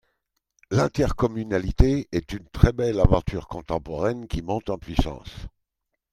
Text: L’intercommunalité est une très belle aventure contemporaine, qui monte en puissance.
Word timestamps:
L’intercommunalité 0.71 2.07
est 2.11 2.33
une 2.33 2.47
très 2.51 2.73
belle 2.73 2.99
aventure 2.99 3.47
contemporaine, 3.47 4.27
qui 4.27 4.41
monte 4.41 4.71
en 4.71 4.79
puissance. 4.79 5.29